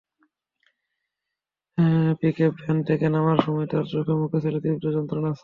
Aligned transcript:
Pickup 2.19 2.53
van 2.57 2.77
থেকে 2.87 3.05
নামার 3.09 3.39
সময় 3.45 3.67
তাঁর 3.67 3.85
চোখে-মুখে 3.91 4.39
ছিল 4.43 4.55
তীব্র 4.63 4.85
যন্ত্রণার 4.91 5.31
ছাপ। 5.31 5.39